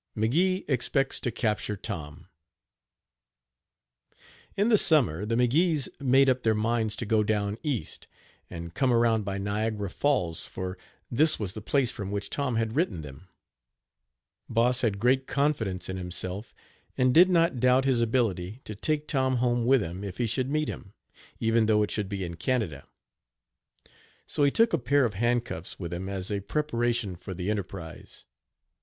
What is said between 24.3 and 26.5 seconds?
he took a pair of handcuffs with him as a